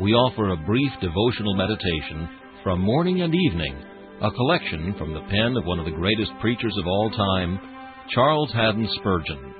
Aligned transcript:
we 0.00 0.12
offer 0.12 0.50
a 0.50 0.56
brief 0.56 0.92
devotional 1.00 1.54
meditation 1.54 2.28
from 2.62 2.80
morning 2.80 3.22
and 3.22 3.34
evening, 3.34 3.82
a 4.20 4.30
collection 4.30 4.94
from 4.98 5.14
the 5.14 5.22
pen 5.30 5.56
of 5.56 5.64
one 5.64 5.78
of 5.78 5.86
the 5.86 5.90
greatest 5.90 6.32
preachers 6.40 6.76
of 6.78 6.86
all 6.86 7.10
time, 7.10 7.58
Charles 8.10 8.52
Haddon 8.52 8.86
Spurgeon. 8.96 9.54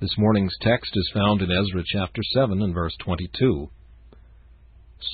This 0.00 0.14
morning's 0.18 0.54
text 0.60 0.90
is 0.94 1.10
found 1.14 1.40
in 1.42 1.50
Ezra 1.52 1.82
chapter 1.86 2.20
7 2.34 2.62
and 2.62 2.74
verse 2.74 2.96
22. 3.04 3.68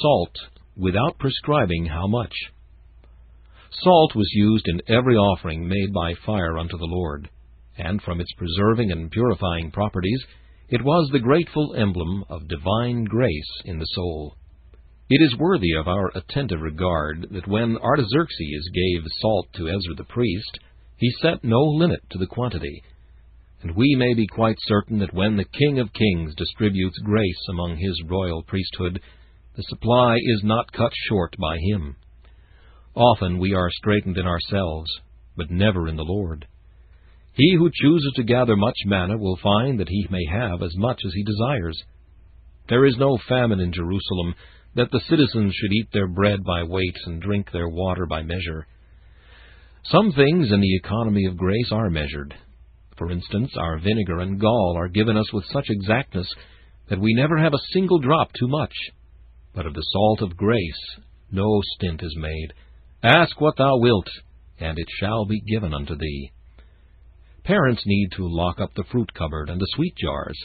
Salt 0.01 0.37
without 0.77 1.19
prescribing 1.19 1.87
how 1.87 2.07
much. 2.07 2.33
Salt 3.81 4.15
was 4.15 4.31
used 4.35 4.69
in 4.69 4.83
every 4.87 5.17
offering 5.17 5.67
made 5.67 5.95
by 5.95 6.13
fire 6.27 6.59
unto 6.59 6.77
the 6.77 6.85
Lord, 6.85 7.31
and 7.79 8.03
from 8.03 8.21
its 8.21 8.33
preserving 8.35 8.93
and 8.93 9.11
purifying 9.11 9.71
properties, 9.71 10.23
it 10.69 10.83
was 10.85 11.09
the 11.11 11.19
grateful 11.19 11.75
emblem 11.75 12.23
of 12.29 12.49
divine 12.49 13.05
grace 13.05 13.63
in 13.65 13.79
the 13.79 13.87
soul. 13.87 14.37
It 15.09 15.23
is 15.23 15.39
worthy 15.39 15.73
of 15.73 15.89
our 15.89 16.11
attentive 16.15 16.61
regard 16.61 17.29
that 17.31 17.49
when 17.49 17.79
Artaxerxes 17.79 18.71
gave 18.75 19.11
salt 19.21 19.49
to 19.55 19.69
Ezra 19.69 19.95
the 19.95 20.05
priest, 20.05 20.59
he 20.99 21.11
set 21.23 21.43
no 21.43 21.63
limit 21.63 22.03
to 22.11 22.19
the 22.19 22.27
quantity, 22.27 22.83
and 23.63 23.75
we 23.75 23.95
may 23.97 24.13
be 24.13 24.27
quite 24.27 24.59
certain 24.61 24.99
that 24.99 25.15
when 25.15 25.37
the 25.37 25.45
King 25.45 25.79
of 25.79 25.93
Kings 25.95 26.35
distributes 26.35 26.99
grace 26.99 27.49
among 27.49 27.79
his 27.79 28.03
royal 28.07 28.43
priesthood, 28.43 29.01
the 29.57 29.63
supply 29.65 30.17
is 30.17 30.43
not 30.45 30.73
cut 30.73 30.93
short 31.09 31.35
by 31.39 31.57
him. 31.59 31.97
Often 32.95 33.39
we 33.39 33.55
are 33.55 33.71
straitened 33.71 34.19
in 34.19 34.27
ourselves, 34.27 34.91
but 35.37 35.51
never 35.51 35.89
in 35.89 35.97
the 35.97 36.05
Lord. 36.05 36.47
He 37.33 37.55
who 37.57 37.71
chooses 37.73 38.13
to 38.17 38.23
gather 38.23 38.57
much 38.57 38.77
manna 38.85 39.17
will 39.17 39.39
find 39.43 39.81
that 39.81 39.89
he 39.89 40.07
may 40.11 40.25
have 40.31 40.63
as 40.63 40.77
much 40.77 41.01
as 41.07 41.15
he 41.15 41.25
desires. 41.25 41.83
There 42.69 42.85
is 42.85 42.97
no 42.99 43.17
famine 43.29 43.61
in 43.61 43.73
Jerusalem, 43.73 44.35
that 44.75 44.91
the 44.91 45.01
citizens 45.09 45.55
should 45.55 45.73
eat 45.73 45.89
their 45.93 46.07
bread 46.07 46.45
by 46.45 46.63
weight 46.63 46.97
and 47.07 47.21
drink 47.21 47.51
their 47.51 47.69
water 47.69 48.07
by 48.07 48.23
measure. 48.23 48.67
Some 49.85 50.13
things 50.13 50.53
in 50.53 50.61
the 50.61 50.77
economy 50.77 51.27
of 51.27 51.37
grace 51.37 51.71
are 51.73 51.91
measured. 51.91 52.35
For 52.97 53.11
instance, 53.11 53.51
our 53.59 53.79
vinegar 53.79 54.21
and 54.21 54.41
gall 54.41 54.75
are 54.79 54.89
given 54.89 55.17
us 55.17 55.33
with 55.33 55.45
such 55.47 55.67
exactness 55.69 56.29
that 56.89 57.01
we 57.01 57.15
never 57.15 57.39
have 57.39 57.55
a 57.55 57.73
single 57.73 57.99
drop 57.99 58.33
too 58.39 58.49
much. 58.49 58.75
But 59.55 59.67
of 59.67 59.75
the 59.75 59.85
salt 59.93 60.23
of 60.23 60.37
grace 60.37 60.99
no 61.31 61.61
stint 61.75 62.03
is 62.03 62.15
made. 62.19 62.53
Ask 63.03 63.41
what 63.41 63.57
thou 63.57 63.79
wilt, 63.79 64.07
and 64.61 64.79
it 64.79 64.87
shall 65.01 65.25
be 65.25 65.41
given 65.41 65.75
unto 65.75 65.97
thee. 65.97 66.31
Parents 67.43 67.83
need 67.85 68.11
to 68.13 68.29
lock 68.29 68.61
up 68.61 68.75
the 68.75 68.85
fruit 68.85 69.13
cupboard 69.13 69.51
and 69.51 69.61
the 69.61 69.67
sweet 69.75 69.97
jars, 69.97 70.39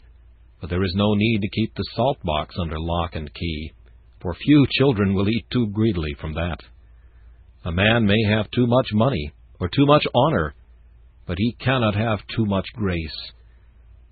but 0.59 0.71
there 0.71 0.83
is 0.83 0.95
no 0.95 1.13
need 1.13 1.41
to 1.41 1.49
keep 1.49 1.75
the 1.75 1.85
salt 1.95 2.17
box 2.23 2.55
under 2.59 2.79
lock 2.79 3.15
and 3.15 3.31
key, 3.31 3.73
for 4.19 4.33
few 4.33 4.65
children 4.71 5.13
will 5.13 5.29
eat 5.29 5.45
too 5.51 5.67
greedily 5.67 6.15
from 6.19 6.33
that. 6.33 6.57
A 7.63 7.71
man 7.71 8.07
may 8.07 8.23
have 8.23 8.49
too 8.49 8.65
much 8.65 8.87
money, 8.91 9.33
or 9.59 9.69
too 9.69 9.85
much 9.85 10.07
honor, 10.15 10.55
but 11.27 11.37
he 11.37 11.55
cannot 11.59 11.93
have 11.93 12.25
too 12.35 12.45
much 12.45 12.65
grace. 12.73 13.31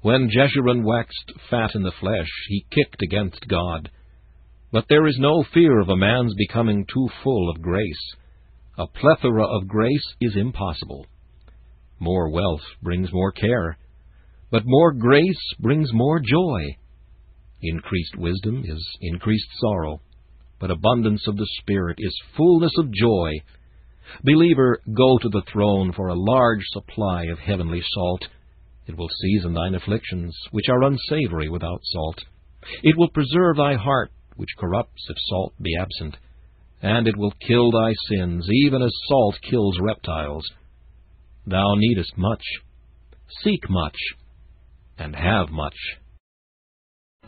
When 0.01 0.29
Jeshurun 0.29 0.83
waxed 0.83 1.31
fat 1.49 1.73
in 1.73 1.81
the 1.81 1.93
flesh, 1.99 2.29
he 2.49 2.67
kicked 2.69 3.01
against 3.01 3.47
God. 3.47 3.89
But 4.71 4.85
there 4.87 5.07
is 5.07 5.17
no 5.17 5.43
fear 5.51 5.79
of 5.79 5.89
a 5.89 5.95
man's 5.95 6.35
becoming 6.35 6.85
too 6.85 7.09
full 7.23 7.49
of 7.49 7.59
grace. 7.63 8.13
A 8.77 8.87
plethora 8.87 9.45
of 9.45 9.69
grace 9.69 10.15
is 10.19 10.35
impossible. 10.35 11.05
More 11.97 12.29
wealth 12.29 12.63
brings 12.81 13.09
more 13.13 13.31
care, 13.31 13.77
but 14.51 14.63
more 14.65 14.91
grace 14.91 15.53
brings 15.59 15.93
more 15.93 16.19
joy. 16.19 16.75
Increased 17.61 18.17
wisdom 18.17 18.65
is 18.67 18.85
increased 18.99 19.47
sorrow, 19.59 20.01
but 20.59 20.71
abundance 20.71 21.25
of 21.25 21.37
the 21.37 21.47
Spirit 21.61 21.99
is 21.99 22.21
fullness 22.35 22.73
of 22.77 22.91
joy. 22.91 23.31
Believer, 24.25 24.81
go 24.93 25.19
to 25.19 25.29
the 25.29 25.43
throne 25.53 25.93
for 25.93 26.09
a 26.09 26.19
large 26.19 26.65
supply 26.65 27.23
of 27.31 27.39
heavenly 27.39 27.81
salt. 27.93 28.27
It 28.87 28.97
will 28.97 29.09
season 29.21 29.53
thine 29.53 29.75
afflictions, 29.75 30.35
which 30.51 30.67
are 30.67 30.83
unsavory 30.83 31.47
without 31.47 31.79
salt. 31.83 32.25
It 32.83 32.97
will 32.97 33.09
preserve 33.09 33.55
thy 33.55 33.75
heart, 33.75 34.11
which 34.35 34.57
corrupts 34.57 35.05
if 35.09 35.15
salt 35.29 35.53
be 35.61 35.77
absent 35.79 36.17
and 36.85 37.07
it 37.07 37.17
will 37.17 37.33
kill 37.47 37.71
thy 37.71 37.91
sins, 38.09 38.47
even 38.65 38.83
as 38.83 38.91
salt 39.07 39.35
kills 39.49 39.75
reptiles. 39.81 40.45
Thou 41.47 41.73
needest 41.77 42.15
much. 42.15 42.43
Seek 43.43 43.67
much. 43.69 43.97
and 44.97 45.13
have 45.13 45.49
much. 45.49 45.75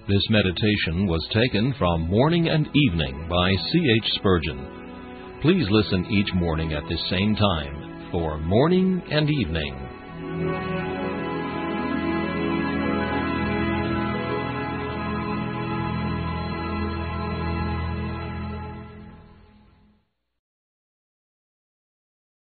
This 0.08 0.24
meditation 0.30 1.06
was 1.06 1.28
taken 1.34 1.74
from 1.78 2.10
Morning 2.10 2.48
and 2.48 2.66
Evening 2.74 3.28
by 3.30 3.52
C. 3.72 3.80
H. 3.98 4.10
Spurgeon. 4.20 5.40
Please 5.42 5.66
listen 5.70 6.06
each 6.06 6.34
morning 6.34 6.72
at 6.72 6.88
this 6.88 7.04
same 7.10 7.36
time 7.36 8.10
for 8.12 8.38
Morning 8.38 9.02
and 9.12 9.30
Evening. 9.30 9.87